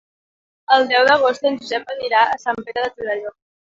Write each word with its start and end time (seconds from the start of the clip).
El 0.77 0.85
deu 0.93 1.05
d'agost 1.11 1.47
en 1.51 1.61
Josep 1.61 1.95
anirà 1.99 2.27
a 2.35 2.43
Sant 2.49 2.67
Pere 2.67 2.85
de 2.91 2.95
Torelló. 3.01 3.41